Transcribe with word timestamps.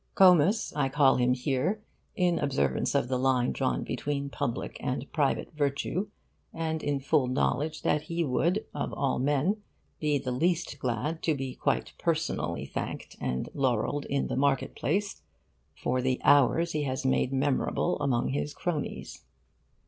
Comus 0.15 0.73
I 0.75 0.89
call 0.89 1.17
him 1.17 1.35
here 1.35 1.83
in 2.15 2.39
observance 2.39 2.95
of 2.95 3.07
the 3.07 3.19
line 3.19 3.51
drawn 3.51 3.83
between 3.83 4.31
public 4.31 4.77
and 4.79 5.05
private 5.13 5.51
virtue, 5.53 6.07
and 6.51 6.81
in 6.81 6.99
full 6.99 7.27
knowledge 7.27 7.83
that 7.83 8.01
he 8.01 8.23
would 8.23 8.65
of 8.73 8.91
all 8.95 9.19
men 9.19 9.57
be 9.99 10.17
the 10.17 10.31
least 10.31 10.79
glad 10.79 11.21
to 11.21 11.35
be 11.35 11.53
quite 11.53 11.93
personally 11.99 12.65
thanked 12.65 13.15
and 13.21 13.49
laurelled 13.53 14.05
in 14.05 14.25
the 14.25 14.35
market 14.35 14.73
place 14.75 15.21
for 15.75 16.01
the 16.01 16.19
hours 16.23 16.71
he 16.71 16.81
has 16.81 17.05
made 17.05 17.31
memorable 17.31 17.99
among 18.01 18.29
his 18.29 18.55
cronies. 18.55 19.23